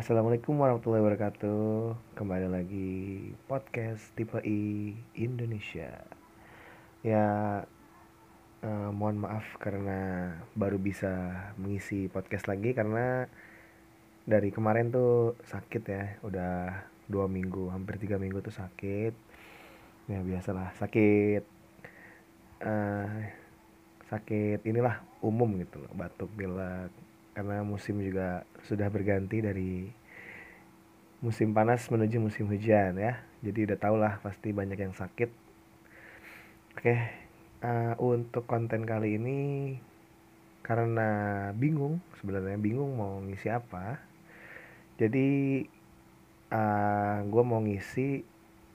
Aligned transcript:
Assalamualaikum 0.00 0.56
warahmatullahi 0.56 1.04
wabarakatuh. 1.04 1.92
Kembali 2.16 2.48
lagi 2.48 3.20
podcast 3.44 4.00
tipe 4.16 4.40
I 4.40 4.96
Indonesia. 5.12 5.92
Ya 7.04 7.28
eh, 8.64 8.90
mohon 8.96 9.20
maaf 9.20 9.44
karena 9.60 10.32
baru 10.56 10.80
bisa 10.80 11.12
mengisi 11.60 12.08
podcast 12.08 12.48
lagi 12.48 12.72
Karena 12.72 13.28
dari 14.24 14.48
kemarin 14.48 14.88
tuh 14.88 15.36
sakit 15.44 15.82
ya. 15.84 16.16
Udah 16.24 16.80
dua 17.04 17.28
minggu, 17.28 17.68
hampir 17.68 18.00
tiga 18.00 18.16
minggu 18.16 18.40
tuh 18.40 18.56
sakit. 18.56 19.12
Ya 20.08 20.24
biasalah 20.24 20.80
sakit 20.80 21.44
eh, 22.64 23.36
Sakit 24.08 24.64
inilah 24.64 25.04
umum 25.20 25.60
gitu 25.60 25.76
loh. 25.76 25.92
Batuk, 25.92 26.32
pilek 26.40 26.88
karena 27.40 27.64
musim 27.64 27.96
juga 28.04 28.44
sudah 28.68 28.92
berganti 28.92 29.40
dari 29.40 29.88
musim 31.24 31.56
panas 31.56 31.88
menuju 31.88 32.20
musim 32.20 32.44
hujan 32.52 33.00
ya. 33.00 33.24
Jadi 33.40 33.64
udah 33.64 33.78
tau 33.80 33.96
lah 33.96 34.20
pasti 34.20 34.52
banyak 34.52 34.76
yang 34.76 34.92
sakit. 34.92 35.32
Oke 36.76 36.94
uh, 37.64 37.96
untuk 37.96 38.44
konten 38.44 38.84
kali 38.84 39.16
ini 39.16 39.38
karena 40.60 41.08
bingung 41.56 42.04
sebenarnya 42.20 42.60
bingung 42.60 42.92
mau 43.00 43.16
ngisi 43.24 43.48
apa 43.48 44.10
jadi 45.00 45.28
uh, 46.52 46.60
eh, 46.60 47.16
gue 47.24 47.42
mau 47.48 47.64
ngisi 47.64 48.20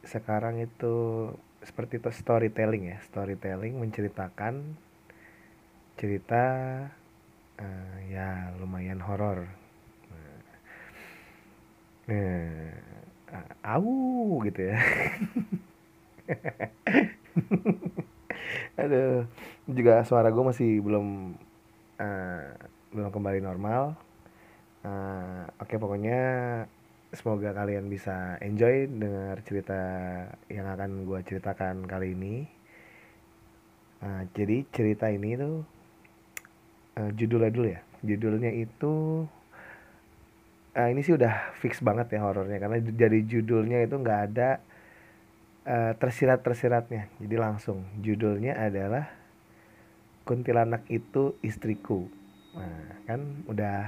sekarang 0.01 0.57
itu 0.57 1.29
seperti 1.61 2.01
itu 2.01 2.09
storytelling 2.09 2.89
ya. 2.89 2.97
Storytelling 3.05 3.77
menceritakan 3.77 4.73
cerita 5.93 6.43
uh, 7.59 7.97
ya 8.07 8.55
lumayan 8.59 9.03
horor. 9.03 9.47
Nah 12.09 12.85
uh, 13.31 13.49
au 13.65 14.41
gitu 14.45 14.61
ya. 14.71 14.75
Aduh 18.81 19.25
juga 19.65 20.05
suara 20.05 20.29
gue 20.29 20.43
masih 20.45 20.81
belum 20.81 21.33
uh, 21.99 22.53
belum 22.93 23.11
kembali 23.11 23.41
normal. 23.41 23.95
Uh, 24.85 25.49
oke 25.57 25.65
okay, 25.65 25.77
pokoknya 25.81 26.21
semoga 27.09 27.49
kalian 27.55 27.89
bisa 27.89 28.37
enjoy 28.43 28.85
dengar 28.85 29.41
cerita 29.41 29.81
yang 30.51 30.67
akan 30.69 31.09
gue 31.09 31.19
ceritakan 31.25 31.89
kali 31.89 32.13
ini. 32.13 32.45
Uh, 34.03 34.27
jadi 34.37 34.61
cerita 34.69 35.09
ini 35.09 35.33
tuh 35.39 35.65
uh, 36.99 37.11
judulnya 37.15 37.51
dulu 37.51 37.67
ya. 37.71 37.81
Judulnya 38.05 38.51
itu 38.53 39.25
uh, 40.75 40.87
ini 40.91 41.01
sih 41.01 41.15
udah 41.15 41.55
fix 41.57 41.79
banget 41.79 42.11
ya 42.15 42.19
horornya 42.21 42.59
karena 42.59 42.77
dari 42.83 43.23
judulnya 43.23 43.81
itu 43.87 43.95
nggak 43.95 44.19
ada 44.31 44.49
uh, 45.65 45.91
tersirat 45.95 46.43
tersiratnya 46.43 47.07
jadi 47.17 47.35
langsung 47.39 47.87
judulnya 48.03 48.59
adalah 48.59 49.07
kuntilanak 50.25 50.83
itu 50.89 51.37
istriku. 51.45 52.09
Nah 52.57 53.05
kan 53.05 53.21
udah 53.45 53.79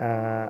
uh, 0.00 0.46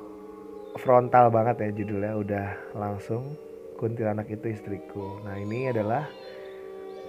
frontal 0.79 1.35
banget 1.35 1.57
ya 1.69 1.71
judulnya 1.83 2.15
udah 2.15 2.49
langsung 2.79 3.35
kuntilanak 3.77 4.31
itu 4.31 4.55
istriku. 4.55 5.19
Nah 5.27 5.35
ini 5.35 5.67
adalah 5.67 6.07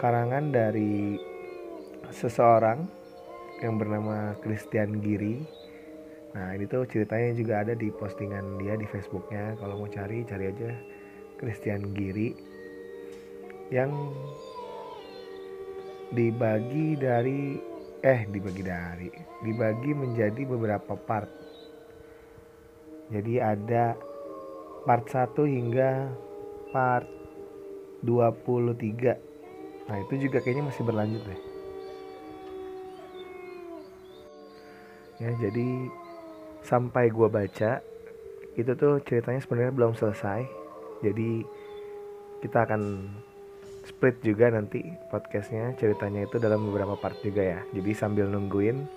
karangan 0.02 0.50
dari 0.50 1.22
seseorang 2.10 3.03
yang 3.64 3.80
bernama 3.80 4.36
Christian 4.44 5.00
Giri. 5.00 5.40
Nah 6.36 6.52
ini 6.54 6.68
tuh 6.68 6.84
ceritanya 6.84 7.32
juga 7.32 7.64
ada 7.64 7.74
di 7.74 7.88
postingan 7.90 8.60
dia 8.60 8.76
di 8.76 8.84
Facebooknya. 8.84 9.56
Kalau 9.56 9.80
mau 9.80 9.88
cari 9.88 10.28
cari 10.28 10.52
aja 10.52 10.76
Christian 11.40 11.96
Giri. 11.96 12.36
Yang 13.72 13.92
dibagi 16.12 17.00
dari 17.00 17.58
eh 18.04 18.22
dibagi 18.28 18.62
dari 18.68 19.08
dibagi 19.42 19.92
menjadi 19.96 20.44
beberapa 20.44 21.00
part. 21.00 21.32
Jadi 23.08 23.40
ada 23.40 23.96
part 24.84 25.08
1 25.08 25.32
hingga 25.48 26.12
part 26.76 27.08
23 28.04 29.88
nah 29.88 29.98
itu 30.00 30.28
juga 30.28 30.44
kayaknya 30.44 30.68
masih 30.68 30.84
berlanjut 30.84 31.24
deh 31.24 31.53
ya 35.24 35.32
jadi 35.48 35.88
sampai 36.64 37.12
gue 37.12 37.28
baca 37.32 37.80
itu 38.54 38.72
tuh 38.78 39.02
ceritanya 39.04 39.42
sebenarnya 39.42 39.74
belum 39.74 39.94
selesai. 39.98 40.46
Jadi 41.02 41.44
kita 42.40 42.68
akan 42.70 43.12
split 43.84 44.24
juga 44.24 44.48
nanti 44.52 44.80
podcastnya 45.12 45.76
ceritanya 45.76 46.24
itu 46.24 46.40
dalam 46.40 46.70
beberapa 46.70 46.96
part 46.96 47.18
juga 47.26 47.60
ya. 47.60 47.60
Jadi 47.76 47.92
sambil 47.98 48.30
nungguin 48.30 48.88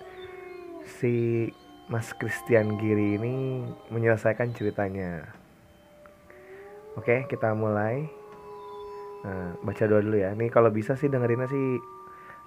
si 0.87 1.47
Mas 1.91 2.11
Christian 2.15 2.79
Giri 2.79 3.19
ini 3.19 3.65
menyelesaikan 3.91 4.55
ceritanya. 4.55 5.27
Oke 6.95 7.27
kita 7.27 7.55
mulai. 7.57 8.07
Nah, 9.27 9.59
baca 9.65 9.85
doa 9.91 10.01
dulu 10.05 10.23
ya. 10.23 10.31
Nih 10.39 10.53
kalau 10.53 10.71
bisa 10.71 10.95
sih 10.95 11.11
dengerinnya 11.11 11.51
sih 11.51 11.83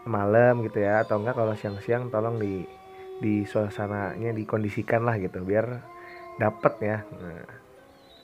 malam 0.08 0.64
gitu 0.64 0.80
ya 0.80 1.04
atau 1.04 1.20
enggak 1.20 1.36
kalau 1.36 1.52
siang-siang 1.52 2.08
tolong 2.08 2.40
di 2.40 2.64
di 3.20 3.44
suasananya 3.44 4.32
dikondisikan 4.32 5.04
lah 5.04 5.20
gitu 5.20 5.44
biar 5.44 5.68
dapet 6.40 6.74
ya. 6.80 6.98
Nah, 7.04 7.44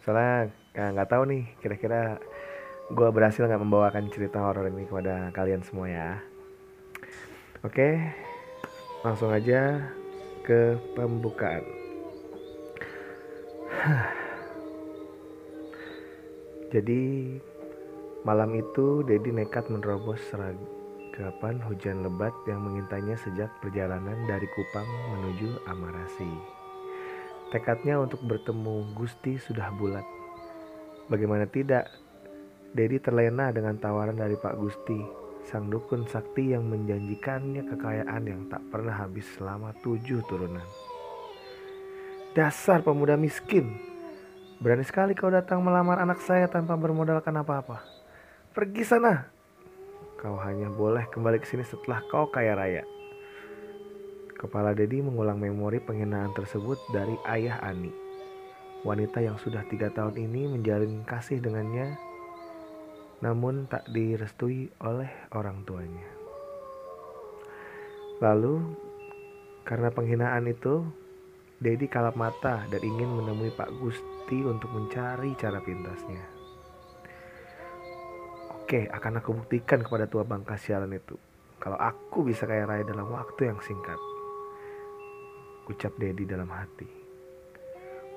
soalnya 0.04 0.36
ya 0.72 0.86
nggak 0.96 1.10
tahu 1.12 1.24
nih 1.28 1.44
kira-kira 1.60 2.20
gue 2.92 3.10
berhasil 3.12 3.44
nggak 3.44 3.64
membawakan 3.64 4.12
cerita 4.12 4.40
horor 4.40 4.72
ini 4.72 4.88
kepada 4.88 5.32
kalian 5.36 5.64
semua 5.68 5.88
ya. 5.92 6.24
Oke 7.64 8.00
langsung 9.04 9.30
aja 9.30 9.92
ke 10.42 10.80
pembukaan. 10.96 11.64
Jadi 16.74 17.38
malam 18.26 18.58
itu 18.58 19.06
Dedi 19.06 19.30
nekat 19.30 19.70
menerobos 19.70 20.18
seragam 20.32 20.85
Kapan 21.16 21.64
hujan 21.64 22.04
lebat 22.04 22.36
yang 22.44 22.60
mengintainya 22.68 23.16
sejak 23.16 23.48
perjalanan 23.64 24.28
dari 24.28 24.44
Kupang 24.52 24.84
menuju 25.16 25.64
Amarasi. 25.64 26.28
Tekadnya 27.56 28.04
untuk 28.04 28.20
bertemu 28.28 28.84
Gusti 29.00 29.40
sudah 29.40 29.72
bulat. 29.80 30.04
Bagaimana 31.08 31.48
tidak, 31.48 31.88
Dedi 32.76 33.00
terlena 33.00 33.56
dengan 33.56 33.80
tawaran 33.80 34.20
dari 34.20 34.36
Pak 34.36 34.60
Gusti, 34.60 35.00
sang 35.48 35.72
dukun 35.72 36.04
sakti 36.04 36.52
yang 36.52 36.68
menjanjikannya 36.68 37.64
kekayaan 37.64 38.24
yang 38.28 38.52
tak 38.52 38.60
pernah 38.68 39.00
habis 39.00 39.24
selama 39.40 39.72
tujuh 39.80 40.20
turunan. 40.28 40.68
Dasar 42.36 42.84
pemuda 42.84 43.16
miskin, 43.16 43.72
berani 44.60 44.84
sekali 44.84 45.16
kau 45.16 45.32
datang 45.32 45.64
melamar 45.64 45.96
anak 46.04 46.20
saya 46.20 46.52
tanpa 46.52 46.76
bermodalkan 46.76 47.40
apa-apa. 47.40 47.88
Pergi 48.52 48.84
sana, 48.84 49.35
Kau 50.26 50.42
hanya 50.42 50.74
boleh 50.74 51.06
kembali 51.14 51.38
ke 51.38 51.46
sini 51.46 51.62
setelah 51.62 52.02
kau 52.10 52.26
kaya 52.34 52.58
raya. 52.58 52.82
Kepala 54.34 54.74
Dedi 54.74 54.98
mengulang 54.98 55.38
memori 55.38 55.78
penghinaan 55.78 56.34
tersebut 56.34 56.82
dari 56.90 57.14
ayah 57.30 57.62
Ani. 57.62 57.94
Wanita 58.82 59.22
yang 59.22 59.38
sudah 59.38 59.62
tiga 59.70 59.94
tahun 59.94 60.18
ini 60.18 60.50
menjalin 60.50 61.06
kasih 61.06 61.38
dengannya, 61.46 61.94
namun 63.22 63.70
tak 63.70 63.86
direstui 63.94 64.74
oleh 64.82 65.30
orang 65.30 65.62
tuanya. 65.62 66.10
Lalu, 68.18 68.66
karena 69.62 69.94
penghinaan 69.94 70.50
itu, 70.50 70.90
Dedi 71.62 71.86
kalap 71.86 72.18
mata 72.18 72.66
dan 72.74 72.82
ingin 72.82 73.14
menemui 73.14 73.54
Pak 73.54 73.78
Gusti 73.78 74.42
untuk 74.42 74.74
mencari 74.74 75.38
cara 75.38 75.62
pintasnya. 75.62 76.35
Oke, 78.66 78.90
akan 78.90 79.22
aku 79.22 79.30
buktikan 79.38 79.86
kepada 79.86 80.10
tua 80.10 80.26
bangka 80.26 80.58
sialan 80.58 80.90
itu. 80.98 81.14
Kalau 81.62 81.78
aku 81.78 82.26
bisa 82.26 82.50
kaya 82.50 82.66
raya 82.66 82.82
dalam 82.82 83.14
waktu 83.14 83.54
yang 83.54 83.62
singkat. 83.62 84.02
Ucap 85.70 85.94
Dedi 86.02 86.26
dalam 86.26 86.50
hati. 86.50 86.90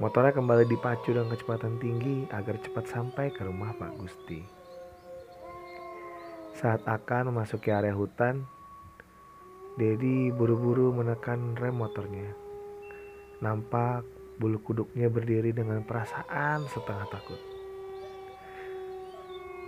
Motornya 0.00 0.32
kembali 0.32 0.64
dipacu 0.64 1.12
dengan 1.12 1.36
kecepatan 1.36 1.76
tinggi 1.76 2.24
agar 2.32 2.64
cepat 2.64 2.88
sampai 2.88 3.28
ke 3.28 3.44
rumah 3.44 3.76
Pak 3.76 3.92
Gusti. 4.00 4.40
Saat 6.56 6.80
akan 6.88 7.28
memasuki 7.28 7.68
area 7.68 7.92
hutan, 7.92 8.48
Dedi 9.76 10.32
buru-buru 10.32 10.96
menekan 10.96 11.60
rem 11.60 11.76
motornya. 11.76 12.32
Nampak 13.44 14.00
bulu 14.40 14.64
kuduknya 14.64 15.12
berdiri 15.12 15.52
dengan 15.52 15.84
perasaan 15.84 16.64
setengah 16.72 17.04
takut. 17.12 17.57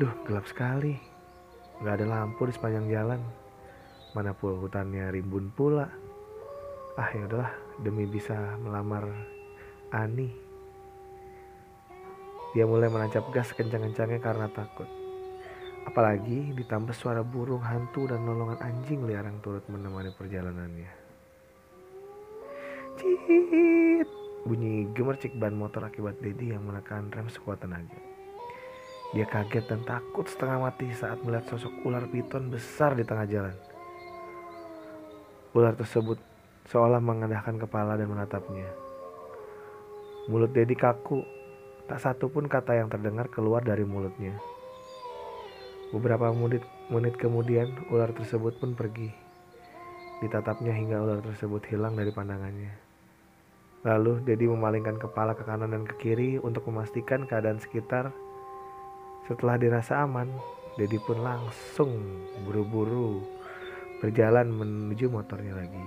Duh, 0.01 0.17
gelap 0.25 0.49
sekali. 0.49 0.97
Gak 1.85 2.01
ada 2.01 2.09
lampu 2.09 2.49
di 2.49 2.57
sepanjang 2.57 2.89
jalan. 2.89 3.21
Mana 4.17 4.33
pula 4.33 4.57
hutannya 4.57 5.13
rimbun 5.13 5.53
pula. 5.53 5.93
Ah 6.97 7.13
ya 7.13 7.29
udahlah, 7.29 7.53
demi 7.85 8.09
bisa 8.09 8.57
melamar 8.65 9.05
Ani. 9.93 10.33
Dia 12.57 12.65
mulai 12.65 12.89
menancap 12.89 13.29
gas 13.29 13.53
kencang-kencangnya 13.53 14.25
karena 14.25 14.49
takut. 14.49 14.89
Apalagi 15.85 16.57
ditambah 16.57 16.97
suara 16.97 17.21
burung 17.21 17.61
hantu 17.61 18.09
dan 18.09 18.25
nolongan 18.25 18.57
anjing 18.57 19.05
liarang 19.05 19.37
turut 19.45 19.69
menemani 19.69 20.17
perjalanannya. 20.17 20.93
Cit! 22.97 24.09
Bunyi 24.49 24.89
gemercik 24.97 25.37
ban 25.37 25.53
motor 25.53 25.85
akibat 25.85 26.17
Dedi 26.25 26.57
yang 26.57 26.65
menekan 26.65 27.13
rem 27.13 27.29
sekuat 27.29 27.61
tenaga. 27.61 28.10
Dia 29.11 29.27
kaget 29.27 29.67
dan 29.67 29.83
takut 29.83 30.23
setengah 30.23 30.71
mati 30.71 30.87
saat 30.95 31.19
melihat 31.27 31.51
sosok 31.51 31.83
ular 31.83 32.07
piton 32.07 32.47
besar 32.47 32.95
di 32.95 33.03
tengah 33.03 33.27
jalan. 33.27 33.57
Ular 35.51 35.75
tersebut 35.75 36.15
seolah 36.71 37.03
mengendahkan 37.03 37.59
kepala 37.59 37.99
dan 37.99 38.07
menatapnya. 38.07 38.71
Mulut 40.31 40.55
Dedi 40.55 40.79
kaku, 40.79 41.27
tak 41.91 41.99
satu 41.99 42.31
pun 42.31 42.47
kata 42.47 42.79
yang 42.79 42.87
terdengar 42.87 43.27
keluar 43.35 43.67
dari 43.67 43.83
mulutnya. 43.83 44.39
Beberapa 45.91 46.31
menit, 46.31 46.63
menit 46.87 47.19
kemudian 47.19 47.67
ular 47.91 48.15
tersebut 48.15 48.63
pun 48.63 48.79
pergi. 48.79 49.11
Ditatapnya 50.23 50.71
hingga 50.71 51.03
ular 51.03 51.19
tersebut 51.19 51.67
hilang 51.67 51.99
dari 51.99 52.15
pandangannya. 52.15 52.71
Lalu 53.83 54.23
Dedi 54.23 54.47
memalingkan 54.47 55.03
kepala 55.03 55.35
ke 55.35 55.43
kanan 55.43 55.75
dan 55.75 55.83
ke 55.83 55.99
kiri 55.99 56.39
untuk 56.39 56.71
memastikan 56.71 57.27
keadaan 57.27 57.59
sekitar 57.59 58.15
setelah 59.29 59.61
dirasa 59.61 60.05
aman, 60.07 60.31
Dedi 60.79 60.97
pun 61.03 61.21
langsung 61.21 61.93
buru-buru 62.47 63.21
berjalan 64.01 64.49
menuju 64.49 65.13
motornya 65.13 65.61
lagi. 65.61 65.87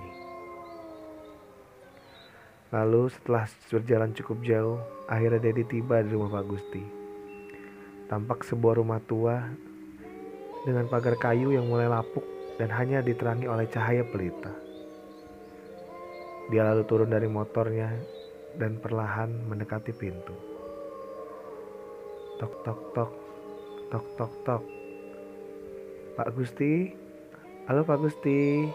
Lalu 2.70 3.10
setelah 3.10 3.46
berjalan 3.70 4.14
cukup 4.14 4.38
jauh, 4.46 4.78
akhirnya 5.10 5.50
Dedi 5.50 5.66
tiba 5.66 5.98
di 6.02 6.14
rumah 6.14 6.38
Pak 6.38 6.44
Gusti. 6.46 6.82
Tampak 8.06 8.46
sebuah 8.46 8.78
rumah 8.78 9.02
tua 9.02 9.42
dengan 10.62 10.86
pagar 10.86 11.18
kayu 11.18 11.50
yang 11.50 11.66
mulai 11.66 11.90
lapuk 11.90 12.22
dan 12.60 12.70
hanya 12.70 13.02
diterangi 13.02 13.50
oleh 13.50 13.66
cahaya 13.66 14.06
pelita. 14.06 14.52
Dia 16.52 16.62
lalu 16.70 16.82
turun 16.84 17.10
dari 17.10 17.26
motornya 17.26 17.88
dan 18.60 18.78
perlahan 18.78 19.48
mendekati 19.48 19.90
pintu. 19.96 20.36
Tok 22.38 22.52
tok 22.62 22.80
tok 22.92 23.23
Tok 23.92 24.06
tok 24.16 24.32
tok. 24.44 24.62
Pak 26.16 26.28
Gusti. 26.32 26.94
Halo 27.68 27.84
Pak 27.84 27.98
Gusti. 28.00 28.68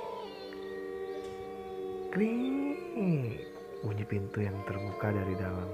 Kring. 2.14 3.38
Bunyi 3.80 4.04
pintu 4.06 4.44
yang 4.44 4.60
terbuka 4.68 5.10
dari 5.10 5.34
dalam. 5.40 5.70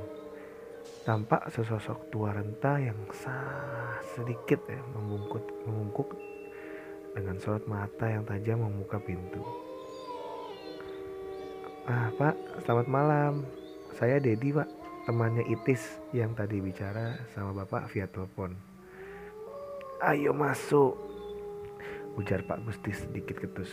Tampak 1.06 1.50
sesosok 1.50 2.14
tua 2.14 2.34
renta 2.34 2.78
yang 2.78 2.98
sah 3.14 4.02
sedikit 4.14 4.62
ya 4.70 4.82
membungkuk 4.94 5.42
membungkuk 5.66 6.10
dengan 7.14 7.38
sorot 7.42 7.66
mata 7.70 8.10
yang 8.10 8.26
tajam 8.26 8.66
membuka 8.66 8.98
pintu. 9.02 9.42
Ah, 11.86 12.10
Pak, 12.18 12.66
selamat 12.66 12.88
malam. 12.90 13.34
Saya 13.94 14.18
Dedi, 14.18 14.50
Pak, 14.50 14.66
temannya 15.06 15.46
Itis 15.46 16.02
yang 16.12 16.34
tadi 16.34 16.58
bicara 16.58 17.14
sama 17.38 17.54
Bapak 17.54 17.94
via 17.94 18.10
telepon. 18.10 18.75
Ayo 20.04 20.36
masuk. 20.36 21.00
Ujar 22.20 22.44
Pak 22.44 22.68
Gusti 22.68 22.92
sedikit 22.92 23.40
ketus. 23.40 23.72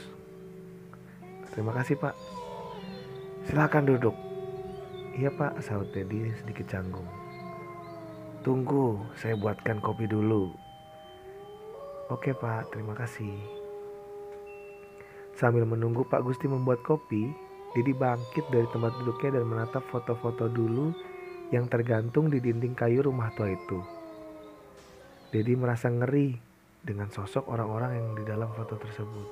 Terima 1.51 1.75
kasih 1.75 1.99
Pak. 1.99 2.15
Silakan 3.51 3.91
duduk. 3.91 4.15
Iya 5.19 5.35
Pak, 5.35 5.61
sahut 5.61 5.91
Teddy 5.91 6.31
sedikit 6.39 6.71
canggung. 6.71 7.05
Tunggu, 8.47 9.03
saya 9.19 9.35
buatkan 9.35 9.83
kopi 9.83 10.07
dulu. 10.07 10.55
Oke 12.09 12.33
Pak, 12.33 12.71
terima 12.71 12.95
kasih. 12.95 13.35
Sambil 15.35 15.67
menunggu 15.67 16.07
Pak 16.07 16.23
Gusti 16.23 16.47
membuat 16.47 16.81
kopi, 16.87 17.35
Didi 17.73 17.97
bangkit 17.97 18.53
dari 18.53 18.69
tempat 18.69 18.93
duduknya 19.01 19.41
dan 19.41 19.45
menatap 19.49 19.81
foto-foto 19.89 20.45
dulu 20.45 20.93
yang 21.57 21.65
tergantung 21.73 22.29
di 22.29 22.37
dinding 22.37 22.77
kayu 22.77 23.01
rumah 23.01 23.33
tua 23.33 23.49
itu. 23.49 23.81
Dedi 25.33 25.57
merasa 25.57 25.89
ngeri 25.89 26.37
dengan 26.85 27.09
sosok 27.09 27.49
orang-orang 27.49 27.97
yang 27.97 28.09
di 28.21 28.25
dalam 28.29 28.53
foto 28.53 28.77
tersebut. 28.77 29.29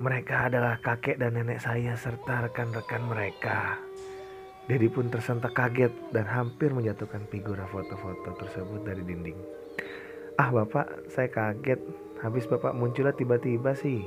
Mereka 0.00 0.48
adalah 0.48 0.80
kakek 0.80 1.20
dan 1.20 1.36
nenek 1.36 1.60
saya 1.60 1.92
serta 1.92 2.48
rekan-rekan 2.48 3.04
mereka. 3.04 3.76
Dedi 4.64 4.88
pun 4.88 5.12
tersentak 5.12 5.52
kaget 5.52 5.92
dan 6.16 6.24
hampir 6.24 6.72
menjatuhkan 6.72 7.28
figura 7.28 7.68
foto-foto 7.68 8.32
tersebut 8.40 8.88
dari 8.88 9.04
dinding. 9.04 9.36
Ah 10.40 10.48
bapak, 10.48 11.12
saya 11.12 11.28
kaget. 11.28 11.84
Habis 12.24 12.48
bapak 12.48 12.72
munculnya 12.72 13.12
tiba-tiba 13.12 13.76
sih. 13.76 14.00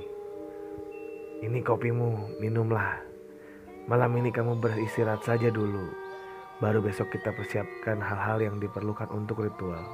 Ini 1.46 1.62
kopimu, 1.62 2.42
minumlah. 2.42 2.98
Malam 3.86 4.10
ini 4.18 4.34
kamu 4.34 4.58
beristirahat 4.58 5.22
saja 5.22 5.54
dulu. 5.54 6.07
Baru 6.58 6.82
besok 6.82 7.14
kita 7.14 7.30
persiapkan 7.38 8.02
hal-hal 8.02 8.42
yang 8.42 8.58
diperlukan 8.58 9.14
untuk 9.14 9.46
ritual. 9.46 9.86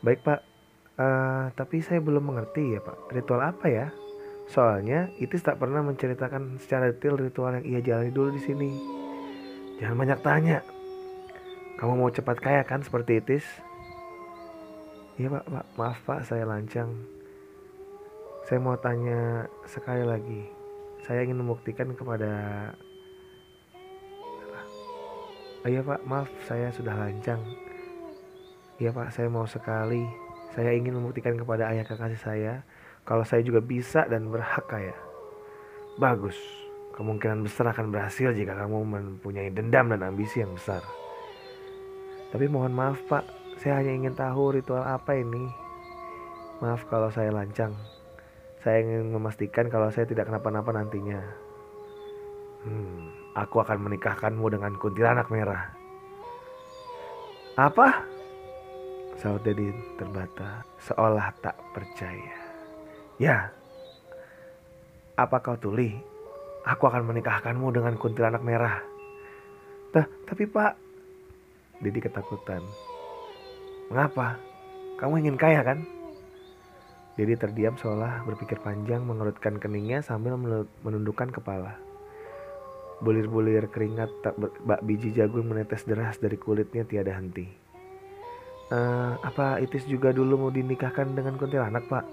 Baik 0.00 0.24
pak, 0.24 0.40
uh, 0.96 1.52
tapi 1.52 1.84
saya 1.84 2.00
belum 2.00 2.32
mengerti 2.32 2.76
ya 2.76 2.80
pak, 2.80 3.12
ritual 3.12 3.44
apa 3.44 3.66
ya? 3.68 3.86
Soalnya 4.48 5.08
Itis 5.20 5.44
tak 5.44 5.60
pernah 5.60 5.80
menceritakan 5.84 6.60
secara 6.60 6.92
detail 6.92 7.16
ritual 7.16 7.60
yang 7.60 7.64
ia 7.64 7.80
jalani 7.80 8.12
dulu 8.12 8.32
di 8.36 8.40
sini. 8.40 8.70
Jangan 9.80 9.96
banyak 10.00 10.20
tanya. 10.24 10.58
Kamu 11.80 12.00
mau 12.00 12.12
cepat 12.12 12.40
kaya 12.40 12.62
kan 12.64 12.80
seperti 12.80 13.20
Itis? 13.20 13.44
Iya 15.20 15.28
pak, 15.28 15.44
pak, 15.44 15.66
maaf 15.76 15.98
pak 16.08 16.20
saya 16.24 16.48
lancang. 16.48 16.88
Saya 18.44 18.60
mau 18.60 18.76
tanya 18.80 19.44
sekali 19.68 20.04
lagi. 20.04 20.48
Saya 21.04 21.24
ingin 21.24 21.40
membuktikan 21.40 21.92
kepada 21.96 22.32
Oh 25.64 25.68
iya 25.72 25.80
pak, 25.80 26.04
maaf 26.04 26.28
saya 26.44 26.68
sudah 26.76 26.92
lancang. 26.92 27.40
Iya 28.76 28.92
pak, 28.92 29.16
saya 29.16 29.32
mau 29.32 29.48
sekali. 29.48 30.04
Saya 30.52 30.76
ingin 30.76 30.92
membuktikan 30.92 31.40
kepada 31.40 31.72
ayah 31.72 31.88
kekasih 31.88 32.20
saya 32.20 32.60
kalau 33.08 33.24
saya 33.24 33.40
juga 33.40 33.64
bisa 33.64 34.04
dan 34.04 34.28
berhak 34.28 34.68
kaya. 34.68 34.92
Bagus, 35.96 36.36
kemungkinan 37.00 37.48
besar 37.48 37.72
akan 37.72 37.88
berhasil 37.88 38.36
jika 38.36 38.52
kamu 38.52 38.76
mempunyai 38.84 39.48
dendam 39.56 39.88
dan 39.88 40.04
ambisi 40.04 40.44
yang 40.44 40.52
besar. 40.52 40.84
Tapi 42.28 42.44
mohon 42.44 42.76
maaf 42.76 43.00
pak, 43.08 43.24
saya 43.62 43.80
hanya 43.80 43.94
ingin 43.94 44.12
tahu 44.12 44.60
ritual 44.60 44.84
apa 44.84 45.16
ini. 45.16 45.48
Maaf 46.60 46.84
kalau 46.92 47.08
saya 47.08 47.32
lancang. 47.32 47.72
Saya 48.60 48.84
ingin 48.84 49.16
memastikan 49.16 49.72
kalau 49.72 49.88
saya 49.88 50.04
tidak 50.04 50.28
kenapa-napa 50.28 50.76
nantinya. 50.76 51.24
Hmm, 52.68 53.13
Aku 53.34 53.58
akan 53.58 53.90
menikahkanmu 53.90 54.46
dengan 54.46 54.78
kuntilanak 54.78 55.26
merah. 55.26 55.74
Apa? 57.58 58.06
Saud 59.18 59.42
Dedi 59.42 59.74
terbata, 59.98 60.62
seolah 60.78 61.34
tak 61.42 61.58
percaya. 61.74 62.34
Ya, 63.18 63.50
apa 65.14 65.38
kau 65.38 65.54
tuli? 65.54 65.94
Aku 66.66 66.90
akan 66.90 67.06
menikahkanmu 67.06 67.70
dengan 67.70 67.94
kuntilanak 67.94 68.42
merah. 68.42 68.82
Tah, 69.94 70.06
tapi 70.26 70.46
pak, 70.50 70.74
Dedi 71.78 72.02
ketakutan. 72.02 72.62
Mengapa? 73.90 74.38
Kamu 74.98 75.22
ingin 75.22 75.38
kaya 75.38 75.62
kan? 75.62 75.86
Dedi 77.14 77.38
terdiam 77.38 77.78
seolah 77.78 78.26
berpikir 78.26 78.58
panjang 78.58 79.06
mengerutkan 79.06 79.62
keningnya 79.62 80.02
sambil 80.02 80.34
menundukkan 80.82 81.30
kepala. 81.30 81.78
Bulir-bulir 83.04 83.68
keringat 83.68 84.08
tak 84.24 84.40
bak 84.40 84.80
biji 84.80 85.12
jagung 85.12 85.52
menetes 85.52 85.84
deras 85.84 86.16
dari 86.16 86.40
kulitnya 86.40 86.88
tiada 86.88 87.12
henti. 87.12 87.44
Uh, 88.72 89.20
apa 89.20 89.60
Itis 89.60 89.84
juga 89.84 90.08
dulu 90.08 90.48
mau 90.48 90.50
dinikahkan 90.50 91.12
dengan 91.12 91.36
kuntilanak 91.36 91.84
pak? 91.84 92.08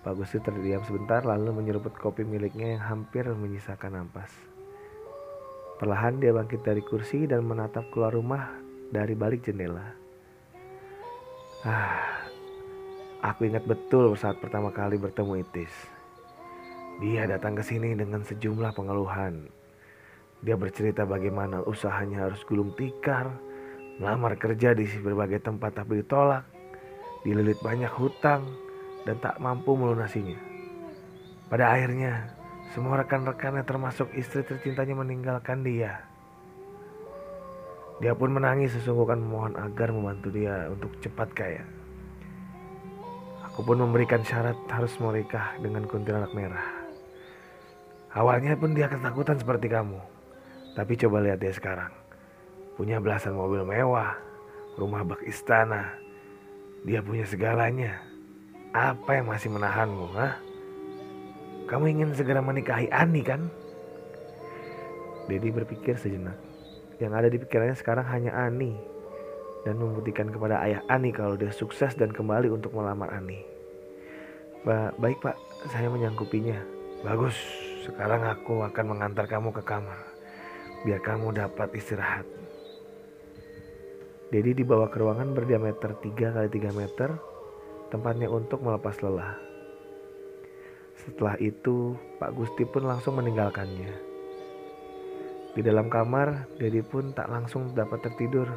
Pak 0.00 0.16
Gusti 0.16 0.40
terdiam 0.40 0.80
sebentar 0.88 1.20
lalu 1.20 1.52
menyeruput 1.52 1.92
kopi 2.00 2.24
miliknya 2.24 2.80
yang 2.80 2.82
hampir 2.84 3.28
menyisakan 3.28 4.08
ampas. 4.08 4.32
Perlahan 5.76 6.16
dia 6.16 6.32
bangkit 6.32 6.64
dari 6.64 6.80
kursi 6.80 7.28
dan 7.28 7.44
menatap 7.44 7.84
keluar 7.92 8.16
rumah 8.16 8.56
dari 8.88 9.12
balik 9.12 9.44
jendela. 9.44 9.84
Ah, 11.60 12.24
aku 13.20 13.52
ingat 13.52 13.68
betul 13.68 14.16
saat 14.16 14.40
pertama 14.40 14.72
kali 14.72 14.96
bertemu 14.96 15.44
Itis. 15.44 15.72
Dia 17.04 17.28
datang 17.28 17.52
ke 17.52 17.60
sini 17.60 17.92
dengan 17.92 18.24
sejumlah 18.24 18.72
pengeluhan 18.72 19.63
dia 20.44 20.60
bercerita 20.60 21.08
bagaimana 21.08 21.64
usahanya 21.64 22.28
harus 22.28 22.44
gulung 22.44 22.76
tikar, 22.76 23.32
melamar 23.96 24.36
kerja 24.36 24.76
di 24.76 24.84
berbagai 25.00 25.40
tempat 25.40 25.80
tapi 25.80 26.04
ditolak, 26.04 26.44
dililit 27.24 27.56
banyak 27.64 27.88
hutang, 27.96 28.44
dan 29.08 29.16
tak 29.24 29.40
mampu 29.40 29.72
melunasinya. 29.72 30.36
Pada 31.48 31.72
akhirnya, 31.72 32.28
semua 32.76 33.00
rekan-rekannya 33.00 33.64
termasuk 33.64 34.12
istri 34.12 34.44
tercintanya 34.44 34.92
meninggalkan 34.92 35.64
dia. 35.64 36.04
Dia 38.04 38.12
pun 38.12 38.36
menangis 38.36 38.76
sesungguhkan 38.76 39.24
memohon 39.24 39.56
agar 39.56 39.96
membantu 39.96 40.28
dia 40.28 40.68
untuk 40.68 40.92
cepat 41.00 41.28
kaya. 41.32 41.64
Aku 43.48 43.64
pun 43.64 43.80
memberikan 43.80 44.20
syarat 44.20 44.58
harus 44.68 44.92
menikah 45.00 45.56
dengan 45.62 45.88
kuntilanak 45.88 46.34
merah. 46.36 46.68
Awalnya 48.12 48.58
pun 48.60 48.74
dia 48.76 48.90
ketakutan 48.90 49.38
seperti 49.38 49.70
kamu. 49.70 50.13
Tapi 50.74 50.92
coba 50.98 51.22
lihat 51.22 51.38
dia 51.38 51.54
sekarang. 51.54 51.90
Punya 52.74 52.98
belasan 52.98 53.38
mobil 53.38 53.62
mewah, 53.62 54.18
rumah 54.74 55.06
bak 55.06 55.22
istana. 55.22 55.94
Dia 56.82 56.98
punya 57.00 57.22
segalanya. 57.24 58.02
Apa 58.74 59.22
yang 59.22 59.30
masih 59.30 59.54
menahanmu, 59.54 60.06
ha? 60.18 60.34
Kamu 61.70 61.86
ingin 61.86 62.10
segera 62.12 62.42
menikahi 62.42 62.90
Ani 62.90 63.22
kan? 63.22 63.46
Dedi 65.30 65.48
berpikir 65.54 65.96
sejenak. 65.96 66.36
Yang 66.98 67.12
ada 67.14 67.28
di 67.30 67.38
pikirannya 67.40 67.76
sekarang 67.78 68.06
hanya 68.10 68.34
Ani 68.34 68.76
dan 69.64 69.80
membuktikan 69.80 70.28
kepada 70.28 70.60
ayah 70.60 70.84
Ani 70.92 71.08
kalau 71.10 71.40
dia 71.40 71.50
sukses 71.50 71.96
dan 71.96 72.12
kembali 72.12 72.52
untuk 72.52 72.76
melamar 72.76 73.08
Ani. 73.14 73.40
Ba 74.66 74.92
baik 75.00 75.24
pak, 75.24 75.36
saya 75.72 75.88
menyangkupinya. 75.88 76.60
Bagus, 77.00 77.36
sekarang 77.88 78.24
aku 78.28 78.64
akan 78.64 78.84
mengantar 78.96 79.24
kamu 79.24 79.52
ke 79.56 79.62
kamar. 79.64 80.13
Biar 80.84 81.00
kamu 81.00 81.32
dapat 81.32 81.72
istirahat. 81.72 82.28
Dedi 84.28 84.52
dibawa 84.52 84.92
ke 84.92 85.00
ruangan 85.00 85.32
berdiameter 85.32 85.96
3 85.96 86.36
kali 86.36 86.48
3 86.52 86.76
meter, 86.76 87.16
tempatnya 87.88 88.28
untuk 88.28 88.60
melepas 88.60 89.00
lelah. 89.00 89.40
Setelah 91.00 91.40
itu, 91.40 91.96
Pak 92.20 92.36
Gusti 92.36 92.68
pun 92.68 92.84
langsung 92.84 93.16
meninggalkannya. 93.16 93.92
Di 95.56 95.64
dalam 95.64 95.88
kamar, 95.88 96.52
Dedi 96.60 96.84
pun 96.84 97.16
tak 97.16 97.32
langsung 97.32 97.72
dapat 97.72 98.04
tertidur. 98.04 98.50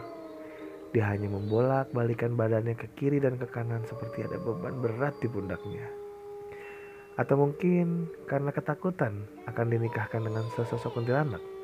Dia 0.92 1.08
hanya 1.14 1.32
membolak-balikan 1.32 2.36
badannya 2.36 2.76
ke 2.76 2.92
kiri 2.98 3.24
dan 3.24 3.40
ke 3.40 3.48
kanan 3.48 3.88
seperti 3.88 4.28
ada 4.28 4.36
beban 4.36 4.84
berat 4.84 5.16
di 5.24 5.32
pundaknya. 5.32 5.88
Atau 7.16 7.40
mungkin 7.40 8.12
karena 8.28 8.52
ketakutan 8.52 9.30
akan 9.48 9.68
dinikahkan 9.72 10.28
dengan 10.28 10.44
sesosok 10.58 10.98
kuntilanak. 10.98 11.57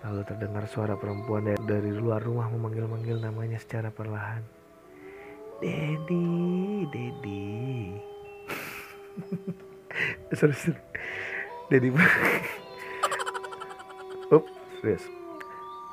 Lalu 0.00 0.24
terdengar 0.24 0.64
suara 0.64 0.96
perempuan 0.96 1.52
dari 1.60 1.92
luar 1.92 2.24
rumah 2.24 2.48
memanggil-manggil 2.48 3.20
namanya 3.20 3.60
secara 3.60 3.92
perlahan. 3.92 4.40
Dedi, 5.60 6.88
Dedi. 6.88 7.92
Seru-seru. 10.38 10.80
Dedi 11.68 11.92
pun 11.92 12.00
Ups, 14.40 14.52
serius. 14.80 15.04